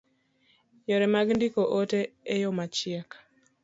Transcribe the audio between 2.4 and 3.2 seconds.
yo machiek